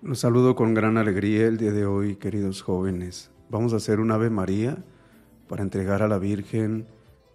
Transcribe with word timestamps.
Los 0.00 0.20
saludo 0.20 0.54
con 0.54 0.74
gran 0.74 0.96
alegría 0.96 1.48
el 1.48 1.56
día 1.56 1.72
de 1.72 1.84
hoy, 1.84 2.14
queridos 2.14 2.62
jóvenes. 2.62 3.32
Vamos 3.50 3.72
a 3.72 3.78
hacer 3.78 3.98
un 3.98 4.12
Ave 4.12 4.30
María 4.30 4.84
para 5.48 5.64
entregar 5.64 6.04
a 6.04 6.08
la 6.08 6.20
Virgen 6.20 6.86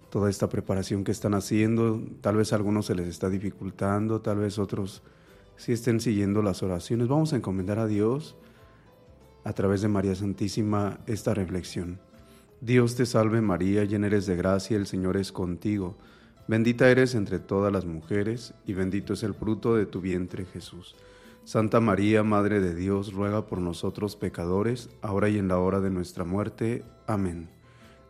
toda 0.10 0.30
esta 0.30 0.48
preparación 0.48 1.04
que 1.04 1.12
están 1.12 1.34
haciendo. 1.34 2.02
Tal 2.22 2.38
vez 2.38 2.54
a 2.54 2.56
algunos 2.56 2.86
se 2.86 2.96
les 2.96 3.10
está 3.10 3.30
dificultando, 3.30 4.22
tal 4.22 4.38
vez 4.38 4.60
otros 4.60 5.04
sí 5.58 5.74
estén 5.74 6.00
siguiendo 6.00 6.42
las 6.42 6.64
oraciones. 6.64 7.10
Vamos 7.10 7.34
a 7.34 7.36
encomendar 7.36 7.80
a 7.80 7.86
Dios 7.86 8.38
a 9.44 9.52
través 9.52 9.82
de 9.82 9.90
María 9.90 10.16
Santísima 10.16 11.02
esta 11.06 11.34
reflexión. 11.34 12.00
Dios 12.62 12.96
te 12.96 13.06
salve 13.06 13.42
María, 13.42 13.84
llena 13.84 14.08
eres 14.08 14.26
de 14.26 14.38
gracia, 14.38 14.78
el 14.78 14.88
Señor 14.88 15.18
es 15.18 15.34
contigo. 15.34 15.98
Bendita 16.48 16.90
eres 16.90 17.14
entre 17.14 17.40
todas 17.40 17.74
las 17.74 17.84
mujeres 17.84 18.54
y 18.66 18.72
bendito 18.72 19.12
es 19.12 19.24
el 19.24 19.34
fruto 19.34 19.76
de 19.76 19.86
tu 19.86 20.00
vientre 20.00 20.46
Jesús. 20.46 20.96
Santa 21.46 21.82
María, 21.82 22.24
Madre 22.24 22.62
de 22.62 22.74
Dios, 22.74 23.12
ruega 23.12 23.48
por 23.48 23.60
nosotros 23.60 24.16
pecadores, 24.16 24.90
ahora 25.02 25.28
y 25.28 25.38
en 25.38 25.50
la 25.50 25.60
hora 25.60 25.82
de 25.82 25.90
nuestra 25.90 26.24
muerte. 26.24 26.86
Amén. 27.06 27.50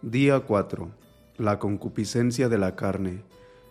Día 0.04 0.42
4. 0.42 0.92
La 1.38 1.58
concupiscencia 1.58 2.48
de 2.48 2.60
la 2.60 2.76
carne. 2.76 3.24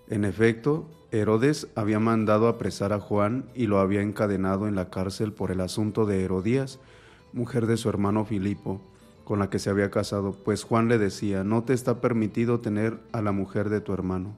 En 0.09 0.25
efecto, 0.25 0.91
Herodes 1.13 1.69
había 1.77 2.01
mandado 2.01 2.49
apresar 2.49 2.93
a 2.93 2.99
Juan 2.99 3.45
y 3.55 3.69
lo 3.69 3.79
había 3.79 4.03
encadenado 4.03 4.67
en 4.67 4.75
la 4.75 4.91
cárcel 4.91 5.33
por 5.33 5.53
el 5.53 5.61
asunto 5.61 6.07
de 6.07 6.25
Herodías, 6.25 6.81
mujer 7.33 7.67
de 7.67 7.77
su 7.77 7.89
hermano 7.89 8.25
Filipo, 8.25 8.81
con 9.23 9.39
la 9.39 9.49
que 9.49 9.61
se 9.61 9.71
había 9.71 9.93
casado, 9.93 10.33
pues 10.33 10.65
Juan 10.65 10.89
le 10.89 10.99
decía, 10.99 11.45
no 11.45 11.63
te 11.63 11.73
está 11.73 12.01
permitido 12.01 12.59
tener 12.59 12.99
a 13.13 13.23
la 13.23 13.31
mujer 13.31 13.69
de 13.69 13.81
tu 13.81 13.93
hermano. 13.93 14.37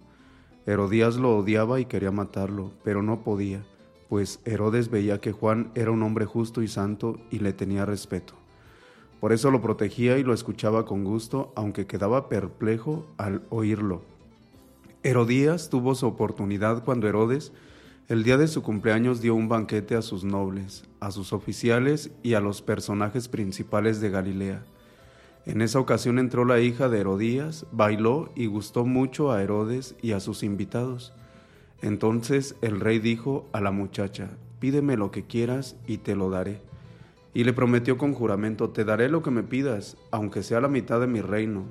Herodías 0.67 1.17
lo 1.17 1.39
odiaba 1.39 1.81
y 1.81 1.87
quería 1.87 2.11
matarlo, 2.11 2.73
pero 2.85 3.03
no 3.03 3.23
podía 3.25 3.65
pues 4.09 4.41
Herodes 4.45 4.91
veía 4.91 5.21
que 5.21 5.33
Juan 5.33 5.71
era 5.75 5.91
un 5.91 6.03
hombre 6.03 6.25
justo 6.25 6.63
y 6.63 6.69
santo 6.69 7.19
y 7.31 7.39
le 7.39 7.53
tenía 7.53 7.85
respeto. 7.85 8.35
Por 9.21 9.33
eso 9.33 9.51
lo 9.51 9.63
protegía 9.63 10.19
y 10.19 10.23
lo 10.23 10.35
escuchaba 10.35 10.85
con 10.85 11.03
gusto, 11.03 11.53
aunque 11.57 11.87
quedaba 11.87 12.29
perplejo 12.29 13.07
al 13.17 13.43
oírlo. 13.49 14.03
Herodías 15.03 15.71
tuvo 15.71 15.95
su 15.95 16.07
oportunidad 16.07 16.85
cuando 16.85 17.09
Herodes, 17.09 17.53
el 18.09 18.23
día 18.23 18.37
de 18.37 18.49
su 18.49 18.63
cumpleaños, 18.63 19.21
dio 19.21 19.35
un 19.35 19.49
banquete 19.49 19.97
a 19.97 20.03
sus 20.03 20.25
nobles, 20.25 20.85
a 21.01 21.11
sus 21.11 21.33
oficiales 21.33 22.11
y 22.23 22.35
a 22.35 22.41
los 22.41 22.61
personajes 22.61 23.29
principales 23.29 24.01
de 24.01 24.11
Galilea. 24.11 24.63
En 25.47 25.61
esa 25.61 25.79
ocasión 25.79 26.19
entró 26.19 26.45
la 26.45 26.61
hija 26.61 26.89
de 26.89 27.01
Herodías, 27.01 27.67
bailó 27.71 28.31
y 28.35 28.47
gustó 28.47 28.85
mucho 28.87 29.31
a 29.31 29.43
Herodes 29.43 29.95
y 30.01 30.13
a 30.13 30.21
sus 30.21 30.43
invitados. 30.43 31.13
Entonces 31.83 32.57
el 32.63 32.81
rey 32.81 32.99
dijo 32.99 33.47
a 33.53 33.61
la 33.61 33.71
muchacha, 33.71 34.31
pídeme 34.59 34.97
lo 34.97 35.11
que 35.11 35.25
quieras 35.25 35.77
y 35.87 35.99
te 35.99 36.17
lo 36.17 36.31
daré. 36.31 36.63
Y 37.35 37.45
le 37.45 37.53
prometió 37.53 37.99
con 37.99 38.15
juramento, 38.15 38.71
te 38.71 38.85
daré 38.85 39.09
lo 39.09 39.23
que 39.23 39.31
me 39.31 39.43
pidas, 39.43 39.97
aunque 40.11 40.43
sea 40.43 40.61
la 40.61 40.69
mitad 40.69 41.01
de 41.01 41.07
mi 41.07 41.21
reino. 41.21 41.65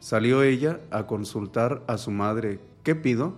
Salió 0.00 0.42
ella 0.42 0.80
a 0.90 1.06
consultar 1.06 1.82
a 1.86 1.96
su 1.96 2.10
madre, 2.10 2.58
¿qué 2.82 2.94
pido? 2.94 3.34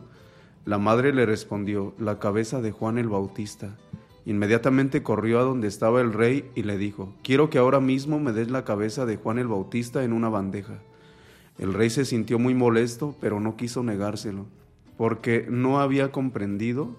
La 0.64 0.78
madre 0.78 1.12
le 1.12 1.26
respondió, 1.26 1.94
la 1.98 2.18
cabeza 2.18 2.60
de 2.60 2.72
Juan 2.72 2.98
el 2.98 3.08
Bautista. 3.08 3.76
Inmediatamente 4.24 5.02
corrió 5.02 5.38
a 5.40 5.44
donde 5.44 5.68
estaba 5.68 6.00
el 6.00 6.12
rey 6.12 6.50
y 6.54 6.62
le 6.62 6.76
dijo, 6.78 7.14
quiero 7.22 7.48
que 7.50 7.58
ahora 7.58 7.80
mismo 7.80 8.18
me 8.18 8.32
des 8.32 8.50
la 8.50 8.64
cabeza 8.64 9.06
de 9.06 9.16
Juan 9.16 9.38
el 9.38 9.46
Bautista 9.46 10.02
en 10.04 10.12
una 10.12 10.28
bandeja. 10.28 10.80
El 11.58 11.72
rey 11.74 11.90
se 11.90 12.04
sintió 12.04 12.38
muy 12.38 12.54
molesto, 12.54 13.14
pero 13.20 13.40
no 13.40 13.56
quiso 13.56 13.82
negárselo 13.82 14.46
porque 14.98 15.46
no 15.48 15.80
había 15.80 16.12
comprendido, 16.12 16.94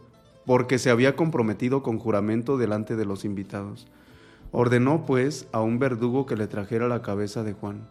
porque 0.46 0.80
se 0.80 0.90
había 0.90 1.16
comprometido 1.16 1.84
con 1.84 2.00
juramento 2.00 2.58
delante 2.58 2.96
de 2.96 3.06
los 3.06 3.26
invitados. 3.26 3.88
Ordenó 4.52 5.06
pues 5.06 5.48
a 5.52 5.62
un 5.62 5.78
verdugo 5.78 6.26
que 6.26 6.38
le 6.38 6.48
trajera 6.48 6.88
la 6.88 7.04
cabeza 7.04 7.44
de 7.44 7.54
Juan. 7.54 7.88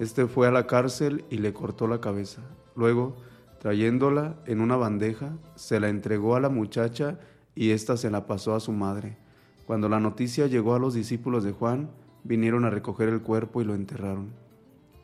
Este 0.00 0.26
fue 0.26 0.48
a 0.48 0.50
la 0.50 0.66
cárcel 0.66 1.26
y 1.30 1.36
le 1.36 1.52
cortó 1.52 1.86
la 1.86 2.00
cabeza. 2.00 2.40
Luego, 2.74 3.16
trayéndola 3.60 4.36
en 4.46 4.62
una 4.62 4.76
bandeja, 4.76 5.36
se 5.56 5.78
la 5.78 5.90
entregó 5.90 6.34
a 6.34 6.40
la 6.40 6.48
muchacha 6.48 7.20
y 7.54 7.70
ésta 7.70 7.98
se 7.98 8.10
la 8.10 8.26
pasó 8.26 8.54
a 8.54 8.60
su 8.60 8.72
madre. 8.72 9.18
Cuando 9.66 9.90
la 9.90 10.00
noticia 10.00 10.46
llegó 10.46 10.74
a 10.74 10.78
los 10.78 10.94
discípulos 10.94 11.44
de 11.44 11.52
Juan, 11.52 11.90
vinieron 12.24 12.64
a 12.64 12.70
recoger 12.70 13.10
el 13.10 13.20
cuerpo 13.20 13.60
y 13.60 13.66
lo 13.66 13.74
enterraron. 13.74 14.30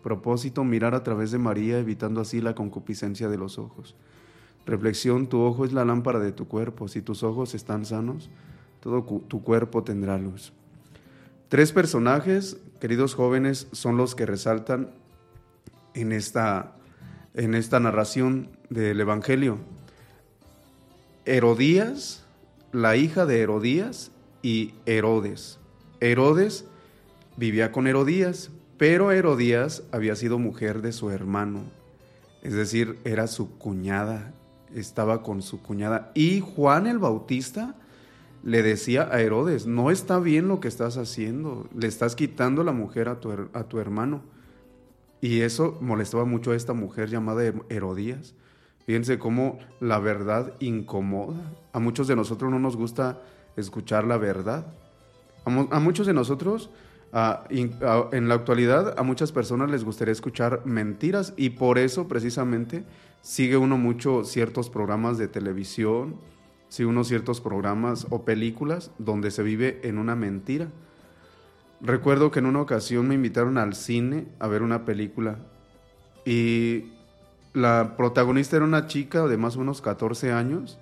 Propósito, 0.03 0.65
mirar 0.65 0.95
a 0.95 1.03
través 1.03 1.31
de 1.31 1.39
María, 1.39 1.78
evitando 1.78 2.22
así 2.22 2.41
la 2.41 2.55
concupiscencia 2.55 3.28
de 3.28 3.37
los 3.37 3.59
ojos. 3.59 3.97
Reflexión, 4.66 5.28
tu 5.28 5.41
ojo 5.41 5.65
es 5.65 5.72
la 5.72 5.84
lámpara 5.84 6.19
de 6.19 6.32
tu 6.32 6.49
cuerpo. 6.49 6.88
Si 6.88 7.00
tus 7.00 7.22
ojos 7.22 7.54
están 7.54 7.84
sanos, 7.84 8.28
todo 8.81 9.04
tu 9.04 9.43
cuerpo 9.43 9.84
tendrá 9.84 10.19
luz. 10.19 10.53
Tres 11.49 11.71
personajes, 11.72 12.59
queridos 12.81 13.15
jóvenes, 13.15 13.69
son 13.71 13.97
los 13.97 14.16
que 14.16 14.27
resaltan 14.27 14.91
en 15.94 16.10
esta, 16.12 16.72
en 17.34 17.54
esta 17.54 17.78
narración 17.78 18.50
del 18.69 19.00
Evangelio. 19.00 19.59
Herodías, 21.25 22.25
la 22.72 22.97
hija 22.97 23.27
de 23.27 23.41
Herodías 23.41 24.10
y 24.43 24.75
Herodes. 24.84 25.59
Herodes 26.00 26.66
vivía 27.37 27.71
con 27.71 27.87
Herodías, 27.87 28.50
pero 28.77 29.12
Herodías 29.12 29.84
había 29.93 30.16
sido 30.16 30.38
mujer 30.38 30.83
de 30.83 30.93
su 30.93 31.10
hermano, 31.10 31.65
es 32.43 32.53
decir, 32.53 32.98
era 33.04 33.27
su 33.27 33.56
cuñada, 33.59 34.33
estaba 34.75 35.22
con 35.22 35.43
su 35.43 35.62
cuñada. 35.62 36.10
Y 36.15 36.41
Juan 36.41 36.87
el 36.87 36.99
Bautista 36.99 37.75
le 38.43 38.62
decía 38.62 39.09
a 39.10 39.21
Herodes, 39.21 39.66
no 39.66 39.91
está 39.91 40.21
bien 40.21 40.49
lo 40.49 40.60
que 40.60 40.69
estás 40.69 40.97
haciendo, 40.97 41.69
le 41.77 41.88
estás 41.88 42.15
quitando 42.15 42.62
la 42.62 42.72
mujer 42.72 43.09
a 43.09 43.21
tu, 43.21 43.32
a 43.53 43.65
tu 43.65 43.78
hermano. 43.78 44.22
Y 45.21 45.41
eso 45.41 45.78
molestaba 45.81 46.25
mucho 46.25 46.53
a 46.53 46.56
esta 46.56 46.72
mujer 46.72 47.09
llamada 47.09 47.43
Herodías. 47.69 48.34
Fíjense 48.87 49.19
cómo 49.19 49.59
la 49.81 49.99
verdad 49.99 50.54
incomoda. 50.60 51.53
A 51.72 51.81
muchos 51.81 52.06
de 52.06 52.15
nosotros 52.15 52.53
no 52.53 52.60
nos 52.60 52.77
gusta 52.77 53.21
escuchar 53.56 54.04
la 54.04 54.16
verdad. 54.16 54.66
A, 55.44 55.81
muchos 55.81 56.06
de 56.06 56.12
nosotros, 56.12 56.71
en 57.12 58.28
la 58.28 58.34
actualidad, 58.34 58.99
a 58.99 59.03
muchas 59.03 59.33
personas 59.33 59.71
les 59.71 59.84
gustaría 59.84 60.12
escuchar 60.12 60.62
mentiras 60.67 61.33
y 61.37 61.50
por 61.50 61.78
eso 61.78 62.09
precisamente 62.09 62.84
sigue 63.22 63.56
uno 63.56 63.78
mucho 63.78 64.25
ciertos 64.25 64.71
programas 64.71 65.19
de 65.19 65.28
televisión, 65.28 66.16
sigue 66.69 66.89
uno 66.89 67.05
ciertos 67.05 67.41
programas 67.41 68.06
o 68.11 68.25
películas 68.25 68.91
donde 68.99 69.31
se 69.31 69.43
vive 69.43 69.81
en 69.84 69.99
una 69.99 70.15
mentira. 70.15 70.69
Recuerdo 71.81 72.31
que 72.31 72.39
en 72.39 72.47
una 72.47 72.61
ocasión 72.61 73.09
me 73.09 73.15
invitaron 73.15 73.59
al 73.59 73.75
cine 73.75 74.27
a 74.39 74.49
ver 74.49 74.62
una 74.62 74.84
película 74.84 75.39
y 76.25 76.93
la 77.53 77.95
protagonista 77.97 78.56
era 78.56 78.65
una 78.65 78.87
chica 78.87 79.27
de 79.27 79.37
más 79.37 79.56
o 79.56 79.61
menos 79.61 79.81
14 79.81 80.33
años 80.33 80.78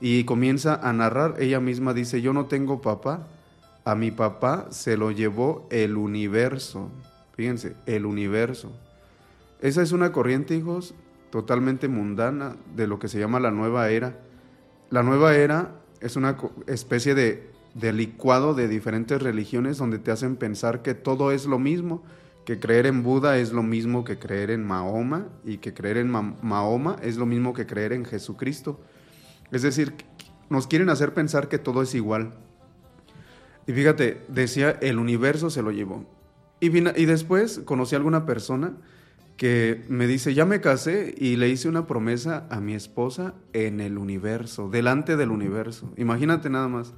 y 0.00 0.24
comienza 0.24 0.74
a 0.74 0.92
narrar, 0.92 1.36
ella 1.38 1.60
misma 1.60 1.94
dice, 1.94 2.20
yo 2.20 2.32
no 2.32 2.46
tengo 2.46 2.82
papá, 2.82 3.26
a 3.84 3.94
mi 3.94 4.10
papá 4.10 4.66
se 4.70 4.96
lo 4.96 5.10
llevó 5.10 5.66
el 5.70 5.96
universo, 5.96 6.90
fíjense, 7.34 7.76
el 7.86 8.06
universo. 8.06 8.72
Esa 9.60 9.82
es 9.82 9.92
una 9.92 10.12
corriente, 10.12 10.56
hijos, 10.56 10.94
totalmente 11.30 11.88
mundana 11.88 12.56
de 12.76 12.86
lo 12.86 12.98
que 12.98 13.08
se 13.08 13.18
llama 13.18 13.40
la 13.40 13.50
nueva 13.50 13.90
era. 13.90 14.18
La 14.90 15.02
nueva 15.02 15.34
era 15.34 15.72
es 16.00 16.16
una 16.16 16.36
especie 16.66 17.14
de, 17.14 17.50
licuado 17.92 18.54
de 18.54 18.68
diferentes 18.68 19.20
religiones 19.20 19.78
donde 19.78 19.98
te 19.98 20.10
hacen 20.10 20.36
pensar 20.36 20.82
que 20.82 20.94
todo 20.94 21.32
es 21.32 21.46
lo 21.46 21.58
mismo, 21.58 22.02
que 22.44 22.60
creer 22.60 22.86
en 22.86 23.02
Buda 23.02 23.38
es 23.38 23.52
lo 23.52 23.62
mismo 23.62 24.04
que 24.04 24.18
creer 24.18 24.50
en 24.50 24.64
Mahoma 24.66 25.28
y 25.44 25.58
que 25.58 25.72
creer 25.72 25.96
en 25.96 26.10
Mahoma 26.10 26.96
es 27.02 27.16
lo 27.16 27.26
mismo 27.26 27.54
que 27.54 27.66
creer 27.66 27.92
en 27.92 28.04
Jesucristo. 28.04 28.78
Es 29.50 29.62
decir, 29.62 29.94
nos 30.50 30.66
quieren 30.66 30.90
hacer 30.90 31.14
pensar 31.14 31.48
que 31.48 31.58
todo 31.58 31.82
es 31.82 31.94
igual. 31.94 32.34
Y 33.66 33.72
fíjate, 33.72 34.20
decía, 34.28 34.70
el 34.80 34.98
universo 34.98 35.50
se 35.50 35.62
lo 35.62 35.70
llevó. 35.70 36.04
Y, 36.60 36.66
y 36.66 37.06
después 37.06 37.60
conocí 37.64 37.94
a 37.94 37.98
alguna 37.98 38.26
persona 38.26 38.74
que 39.36 39.84
me 39.88 40.06
dice, 40.06 40.34
ya 40.34 40.44
me 40.44 40.60
casé 40.60 41.14
y 41.18 41.36
le 41.36 41.48
hice 41.48 41.68
una 41.68 41.86
promesa 41.86 42.46
a 42.50 42.60
mi 42.60 42.74
esposa 42.74 43.34
en 43.52 43.80
el 43.80 43.98
universo, 43.98 44.68
delante 44.68 45.16
del 45.16 45.30
universo. 45.30 45.92
Imagínate 45.96 46.50
nada 46.50 46.68
más. 46.68 46.94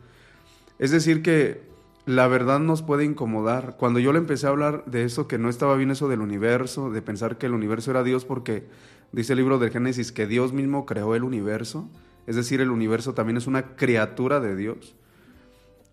Es 0.79 0.91
decir, 0.91 1.23
que 1.23 1.63
la 2.05 2.29
verdad 2.29 2.61
nos 2.61 2.83
puede 2.83 3.05
incomodar. 3.05 3.77
Cuando 3.79 3.99
yo 3.99 4.13
le 4.13 4.19
empecé 4.19 4.47
a 4.47 4.51
hablar 4.51 4.85
de 4.87 5.05
eso, 5.05 5.27
que 5.27 5.39
no 5.39 5.49
estaba 5.49 5.77
bien 5.77 5.91
eso 5.91 6.09
del 6.09 6.21
universo, 6.21 6.91
de 6.91 7.03
pensar 7.03 7.39
que 7.39 7.47
el 7.47 7.55
universo 7.55 7.91
era 7.91 8.05
Dios, 8.05 8.25
porque 8.25 8.65
dice 9.13 9.33
el 9.33 9.39
libro 9.39 9.59
de 9.59 9.71
Génesis 9.71 10.13
que 10.13 10.27
Dios 10.27 10.53
mismo 10.53 10.85
creó 10.85 11.15
el 11.15 11.25
universo, 11.25 11.89
es 12.27 12.37
decir, 12.37 12.61
el 12.61 12.71
universo 12.71 13.15
también 13.15 13.37
es 13.37 13.47
una 13.47 13.77
criatura 13.77 14.41
de 14.41 14.57
Dios. 14.57 14.97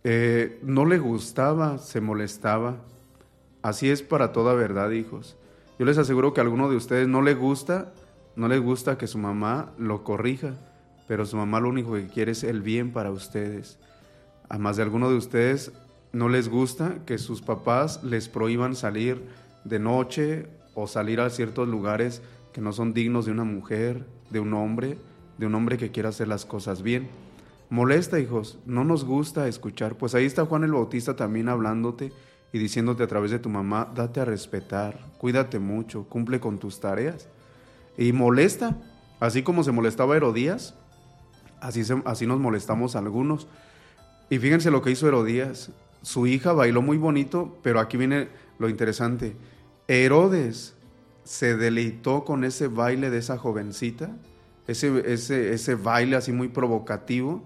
Eh, 0.03 0.59
no 0.63 0.85
le 0.85 0.99
gustaba, 0.99 1.77
se 1.77 2.01
molestaba. 2.01 2.77
Así 3.61 3.89
es 3.89 4.01
para 4.01 4.33
toda 4.33 4.53
verdad, 4.53 4.91
hijos. 4.91 5.37
Yo 5.79 5.85
les 5.85 5.97
aseguro 5.97 6.33
que 6.33 6.41
a 6.41 6.43
alguno 6.43 6.69
de 6.69 6.75
ustedes 6.75 7.07
no 7.07 7.21
le 7.21 7.33
gusta, 7.33 7.93
no 8.35 8.47
le 8.47 8.59
gusta 8.59 8.97
que 8.97 9.07
su 9.07 9.17
mamá 9.17 9.71
lo 9.77 10.03
corrija, 10.03 10.53
pero 11.07 11.25
su 11.25 11.37
mamá 11.37 11.59
lo 11.59 11.69
único 11.69 11.93
que 11.93 12.07
quiere 12.07 12.33
es 12.33 12.43
el 12.43 12.61
bien 12.61 12.91
para 12.91 13.11
ustedes. 13.11 13.79
a 14.49 14.59
más 14.59 14.77
de 14.77 14.83
alguno 14.83 15.09
de 15.09 15.15
ustedes 15.15 15.71
no 16.11 16.29
les 16.29 16.47
gusta 16.47 16.99
que 17.07 17.17
sus 17.17 17.41
papás 17.41 18.03
les 18.03 18.29
prohíban 18.29 18.75
salir 18.75 19.23
de 19.63 19.79
noche 19.79 20.47
o 20.75 20.85
salir 20.85 21.19
a 21.19 21.29
ciertos 21.31 21.67
lugares 21.67 22.21
que 22.51 22.61
no 22.61 22.71
son 22.71 22.93
dignos 22.93 23.25
de 23.25 23.31
una 23.31 23.45
mujer, 23.45 24.05
de 24.29 24.39
un 24.39 24.53
hombre, 24.53 24.97
de 25.39 25.47
un 25.47 25.55
hombre 25.55 25.77
que 25.77 25.91
quiera 25.91 26.09
hacer 26.09 26.27
las 26.27 26.45
cosas 26.45 26.83
bien. 26.83 27.09
Molesta, 27.69 28.19
hijos, 28.19 28.59
no 28.65 28.83
nos 28.83 29.05
gusta 29.05 29.47
escuchar. 29.47 29.95
Pues 29.97 30.15
ahí 30.15 30.25
está 30.25 30.45
Juan 30.45 30.63
el 30.63 30.73
Bautista 30.73 31.15
también 31.15 31.49
hablándote 31.49 32.13
y 32.51 32.59
diciéndote 32.59 33.03
a 33.03 33.07
través 33.07 33.31
de 33.31 33.39
tu 33.39 33.49
mamá, 33.49 33.91
date 33.95 34.19
a 34.19 34.25
respetar, 34.25 34.99
cuídate 35.17 35.57
mucho, 35.57 36.03
cumple 36.07 36.39
con 36.39 36.59
tus 36.59 36.79
tareas. 36.79 37.27
Y 37.97 38.13
molesta, 38.13 38.77
así 39.19 39.41
como 39.41 39.63
se 39.63 39.71
molestaba 39.71 40.15
Herodías, 40.15 40.75
así, 41.59 41.81
así 42.05 42.27
nos 42.27 42.39
molestamos 42.39 42.95
algunos. 42.95 43.47
Y 44.29 44.37
fíjense 44.37 44.69
lo 44.69 44.83
que 44.83 44.91
hizo 44.91 45.07
Herodías. 45.07 45.71
Su 46.03 46.27
hija 46.27 46.53
bailó 46.53 46.81
muy 46.81 46.97
bonito, 46.97 47.57
pero 47.63 47.79
aquí 47.79 47.97
viene 47.97 48.29
lo 48.59 48.69
interesante. 48.69 49.35
Herodes 49.87 50.75
se 51.23 51.55
deleitó 51.55 52.23
con 52.23 52.43
ese 52.43 52.67
baile 52.67 53.09
de 53.09 53.17
esa 53.17 53.37
jovencita, 53.37 54.11
ese, 54.67 55.13
ese, 55.13 55.53
ese 55.53 55.75
baile 55.75 56.15
así 56.15 56.31
muy 56.31 56.47
provocativo, 56.47 57.43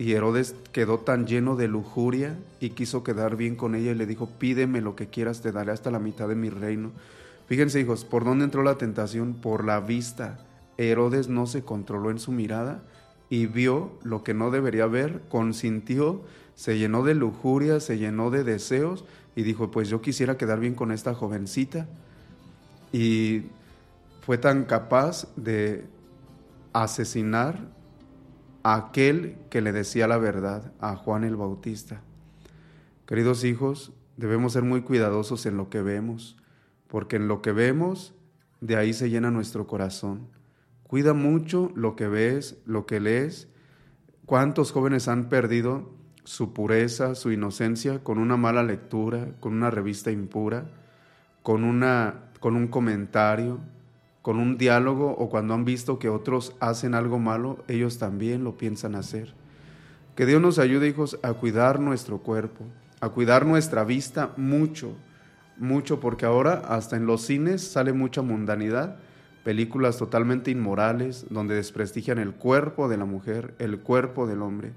y 0.00 0.12
Herodes 0.12 0.54
quedó 0.72 0.98
tan 0.98 1.26
lleno 1.26 1.56
de 1.56 1.68
lujuria 1.68 2.38
y 2.58 2.70
quiso 2.70 3.04
quedar 3.04 3.36
bien 3.36 3.54
con 3.54 3.74
ella 3.74 3.90
y 3.90 3.94
le 3.94 4.06
dijo, 4.06 4.30
pídeme 4.38 4.80
lo 4.80 4.96
que 4.96 5.08
quieras, 5.08 5.42
te 5.42 5.52
daré 5.52 5.72
hasta 5.72 5.90
la 5.90 5.98
mitad 5.98 6.26
de 6.26 6.36
mi 6.36 6.48
reino. 6.48 6.90
Fíjense 7.46 7.80
hijos, 7.80 8.06
¿por 8.06 8.24
dónde 8.24 8.46
entró 8.46 8.62
la 8.62 8.78
tentación? 8.78 9.34
Por 9.34 9.62
la 9.62 9.80
vista. 9.80 10.38
Herodes 10.78 11.28
no 11.28 11.46
se 11.46 11.64
controló 11.64 12.10
en 12.10 12.18
su 12.18 12.32
mirada 12.32 12.82
y 13.28 13.44
vio 13.44 13.92
lo 14.02 14.24
que 14.24 14.32
no 14.32 14.50
debería 14.50 14.86
ver, 14.86 15.20
consintió, 15.28 16.22
se 16.54 16.78
llenó 16.78 17.04
de 17.04 17.14
lujuria, 17.14 17.78
se 17.78 17.98
llenó 17.98 18.30
de 18.30 18.42
deseos 18.42 19.04
y 19.36 19.42
dijo, 19.42 19.70
pues 19.70 19.90
yo 19.90 20.00
quisiera 20.00 20.38
quedar 20.38 20.60
bien 20.60 20.74
con 20.74 20.92
esta 20.92 21.12
jovencita. 21.12 21.86
Y 22.90 23.42
fue 24.22 24.38
tan 24.38 24.64
capaz 24.64 25.26
de 25.36 25.84
asesinar 26.72 27.70
a 28.62 28.76
aquel 28.76 29.38
que 29.50 29.60
le 29.60 29.72
decía 29.72 30.06
la 30.06 30.18
verdad, 30.18 30.72
a 30.80 30.96
Juan 30.96 31.24
el 31.24 31.36
Bautista. 31.36 32.02
Queridos 33.06 33.44
hijos, 33.44 33.92
debemos 34.16 34.52
ser 34.52 34.62
muy 34.62 34.82
cuidadosos 34.82 35.46
en 35.46 35.56
lo 35.56 35.70
que 35.70 35.82
vemos, 35.82 36.36
porque 36.86 37.16
en 37.16 37.28
lo 37.28 37.42
que 37.42 37.52
vemos, 37.52 38.14
de 38.60 38.76
ahí 38.76 38.92
se 38.92 39.10
llena 39.10 39.30
nuestro 39.30 39.66
corazón. 39.66 40.28
Cuida 40.82 41.14
mucho 41.14 41.70
lo 41.74 41.96
que 41.96 42.08
ves, 42.08 42.58
lo 42.66 42.84
que 42.86 43.00
lees. 43.00 43.48
¿Cuántos 44.26 44.72
jóvenes 44.72 45.08
han 45.08 45.28
perdido 45.28 45.90
su 46.24 46.52
pureza, 46.52 47.14
su 47.14 47.32
inocencia 47.32 48.04
con 48.04 48.18
una 48.18 48.36
mala 48.36 48.62
lectura, 48.62 49.32
con 49.40 49.54
una 49.54 49.70
revista 49.70 50.10
impura, 50.10 50.70
con, 51.42 51.64
una, 51.64 52.30
con 52.40 52.56
un 52.56 52.68
comentario, 52.68 53.60
con 54.22 54.38
un 54.38 54.58
diálogo 54.58 55.10
o 55.10 55.28
cuando 55.30 55.54
han 55.54 55.64
visto 55.64 55.98
que 55.98 56.08
otros 56.08 56.54
hacen 56.60 56.94
algo 56.94 57.18
malo, 57.18 57.64
ellos 57.68 57.98
también 57.98 58.44
lo 58.44 58.56
piensan 58.56 58.94
hacer? 58.94 59.34
Que 60.14 60.26
Dios 60.26 60.42
nos 60.42 60.58
ayude, 60.58 60.88
hijos, 60.88 61.18
a 61.22 61.32
cuidar 61.32 61.80
nuestro 61.80 62.18
cuerpo, 62.18 62.64
a 63.00 63.08
cuidar 63.10 63.46
nuestra 63.46 63.84
vista 63.84 64.32
mucho, 64.36 64.94
mucho, 65.56 66.00
porque 66.00 66.26
ahora 66.26 66.62
hasta 66.68 66.96
en 66.96 67.06
los 67.06 67.22
cines 67.22 67.62
sale 67.62 67.92
mucha 67.92 68.22
mundanidad 68.22 68.96
películas 69.44 69.96
totalmente 69.96 70.50
inmorales 70.50 71.26
donde 71.30 71.54
desprestigian 71.54 72.18
el 72.18 72.32
cuerpo 72.32 72.88
de 72.88 72.96
la 72.96 73.04
mujer, 73.04 73.54
el 73.58 73.80
cuerpo 73.80 74.26
del 74.26 74.42
hombre, 74.42 74.72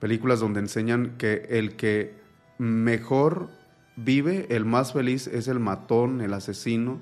películas 0.00 0.40
donde 0.40 0.60
enseñan 0.60 1.16
que 1.18 1.46
el 1.50 1.76
que 1.76 2.14
mejor 2.58 3.48
vive, 3.96 4.46
el 4.50 4.64
más 4.64 4.92
feliz 4.92 5.26
es 5.26 5.48
el 5.48 5.60
matón, 5.60 6.20
el 6.20 6.32
asesino, 6.32 7.00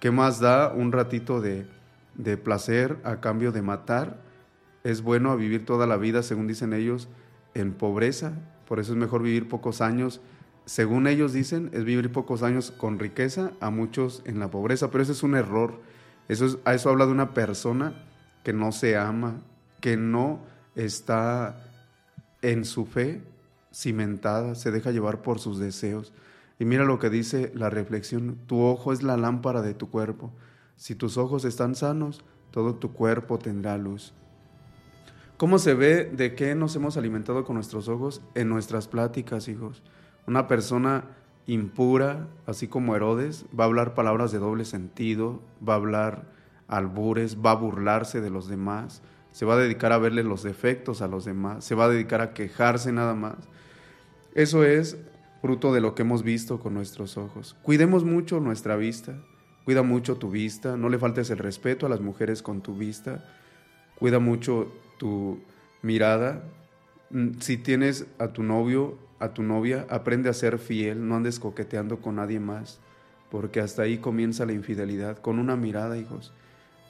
que 0.00 0.10
más 0.10 0.40
da 0.40 0.72
un 0.72 0.92
ratito 0.92 1.40
de, 1.40 1.66
de 2.14 2.36
placer 2.36 2.98
a 3.04 3.20
cambio 3.20 3.52
de 3.52 3.62
matar, 3.62 4.18
es 4.84 5.02
bueno 5.02 5.36
vivir 5.36 5.64
toda 5.64 5.86
la 5.86 5.96
vida, 5.96 6.22
según 6.22 6.46
dicen 6.46 6.72
ellos, 6.72 7.08
en 7.54 7.72
pobreza, 7.72 8.32
por 8.66 8.78
eso 8.80 8.92
es 8.92 8.98
mejor 8.98 9.22
vivir 9.22 9.48
pocos 9.48 9.80
años 9.80 10.20
según 10.68 11.06
ellos 11.06 11.32
dicen, 11.32 11.70
es 11.72 11.84
vivir 11.84 12.12
pocos 12.12 12.42
años 12.42 12.70
con 12.70 12.98
riqueza, 12.98 13.52
a 13.58 13.70
muchos 13.70 14.20
en 14.26 14.38
la 14.38 14.50
pobreza, 14.50 14.90
pero 14.90 15.02
ese 15.02 15.12
es 15.12 15.22
un 15.22 15.34
error. 15.34 15.80
Eso 16.28 16.44
es, 16.44 16.58
a 16.66 16.74
eso 16.74 16.90
habla 16.90 17.06
de 17.06 17.12
una 17.12 17.32
persona 17.32 17.94
que 18.44 18.52
no 18.52 18.70
se 18.70 18.98
ama, 18.98 19.40
que 19.80 19.96
no 19.96 20.40
está 20.74 21.58
en 22.42 22.66
su 22.66 22.84
fe 22.84 23.22
cimentada, 23.72 24.54
se 24.54 24.70
deja 24.70 24.90
llevar 24.90 25.22
por 25.22 25.38
sus 25.38 25.58
deseos. 25.58 26.12
Y 26.58 26.64
mira 26.64 26.84
lo 26.84 26.98
que 26.98 27.10
dice 27.10 27.52
la 27.54 27.70
reflexión, 27.70 28.38
tu 28.46 28.60
ojo 28.62 28.92
es 28.92 29.02
la 29.02 29.16
lámpara 29.16 29.62
de 29.62 29.74
tu 29.74 29.90
cuerpo. 29.90 30.32
Si 30.76 30.94
tus 30.94 31.16
ojos 31.16 31.44
están 31.44 31.74
sanos, 31.74 32.24
todo 32.50 32.74
tu 32.74 32.92
cuerpo 32.92 33.38
tendrá 33.38 33.78
luz. 33.78 34.12
¿Cómo 35.36 35.58
se 35.60 35.74
ve 35.74 36.04
de 36.04 36.34
qué 36.34 36.56
nos 36.56 36.74
hemos 36.74 36.96
alimentado 36.96 37.44
con 37.44 37.54
nuestros 37.54 37.88
ojos? 37.88 38.22
En 38.34 38.48
nuestras 38.48 38.88
pláticas, 38.88 39.46
hijos. 39.46 39.84
Una 40.26 40.48
persona 40.48 41.04
impura, 41.46 42.26
así 42.44 42.66
como 42.66 42.96
Herodes, 42.96 43.46
va 43.58 43.64
a 43.64 43.66
hablar 43.68 43.94
palabras 43.94 44.32
de 44.32 44.38
doble 44.38 44.64
sentido, 44.64 45.40
va 45.66 45.74
a 45.74 45.76
hablar 45.76 46.24
albures, 46.66 47.38
va 47.38 47.52
a 47.52 47.56
burlarse 47.56 48.20
de 48.20 48.30
los 48.30 48.48
demás, 48.48 49.02
se 49.30 49.46
va 49.46 49.54
a 49.54 49.58
dedicar 49.58 49.92
a 49.92 49.98
verle 49.98 50.24
los 50.24 50.42
defectos 50.42 51.02
a 51.02 51.08
los 51.08 51.24
demás, 51.24 51.64
se 51.64 51.74
va 51.74 51.84
a 51.84 51.88
dedicar 51.88 52.20
a 52.20 52.34
quejarse 52.34 52.90
nada 52.90 53.14
más. 53.14 53.36
Eso 54.34 54.64
es 54.64 54.98
fruto 55.40 55.72
de 55.72 55.80
lo 55.80 55.94
que 55.94 56.02
hemos 56.02 56.22
visto 56.22 56.58
con 56.58 56.74
nuestros 56.74 57.16
ojos. 57.16 57.56
Cuidemos 57.62 58.04
mucho 58.04 58.40
nuestra 58.40 58.76
vista, 58.76 59.14
cuida 59.64 59.82
mucho 59.82 60.16
tu 60.16 60.30
vista, 60.30 60.76
no 60.76 60.88
le 60.88 60.98
faltes 60.98 61.30
el 61.30 61.38
respeto 61.38 61.86
a 61.86 61.88
las 61.88 62.00
mujeres 62.00 62.42
con 62.42 62.60
tu 62.60 62.74
vista, 62.74 63.24
cuida 63.98 64.18
mucho 64.18 64.72
tu 64.98 65.40
mirada. 65.82 66.42
Mm, 67.10 67.38
si 67.40 67.56
tienes 67.56 68.06
a 68.18 68.28
tu 68.28 68.42
novio, 68.42 68.98
a 69.18 69.34
tu 69.34 69.42
novia, 69.42 69.86
aprende 69.88 70.28
a 70.28 70.32
ser 70.32 70.58
fiel, 70.58 71.06
no 71.06 71.16
andes 71.16 71.38
coqueteando 71.38 71.98
con 71.98 72.16
nadie 72.16 72.40
más, 72.40 72.80
porque 73.30 73.60
hasta 73.60 73.82
ahí 73.82 73.98
comienza 73.98 74.46
la 74.46 74.52
infidelidad, 74.52 75.18
con 75.18 75.38
una 75.38 75.56
mirada, 75.56 75.98
hijos. 75.98 76.32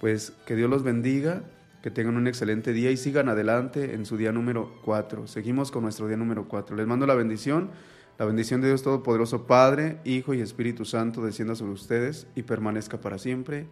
Pues 0.00 0.33
que 0.47 0.55
Dios 0.55 0.71
los 0.71 0.83
bendiga, 0.83 1.43
que 1.83 1.91
tengan 1.91 2.17
un 2.17 2.27
excelente 2.27 2.73
día 2.73 2.91
y 2.91 2.97
sigan 2.97 3.29
adelante 3.29 3.95
en 3.95 4.05
su 4.05 4.17
día 4.17 4.33
número 4.33 4.73
4. 4.85 5.27
Seguimos 5.27 5.71
con 5.71 5.83
nuestro 5.83 6.06
día 6.06 6.17
número 6.17 6.49
4. 6.49 6.77
Les 6.77 6.87
mando 6.87 7.06
la 7.06 7.15
bendición, 7.15 7.71
la 8.19 8.25
bendición 8.25 8.61
de 8.61 8.67
Dios 8.67 8.82
Todopoderoso, 8.82 9.47
Padre, 9.47 10.00
Hijo 10.04 10.35
y 10.35 10.40
Espíritu 10.40 10.85
Santo, 10.85 11.25
descienda 11.25 11.54
sobre 11.54 11.73
ustedes 11.73 12.26
y 12.35 12.43
permanezca 12.43 13.00
para 13.00 13.16
siempre. 13.16 13.69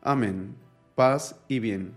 Amén. 0.00 0.56
Paz 0.94 1.36
y 1.48 1.58
bien. 1.58 1.92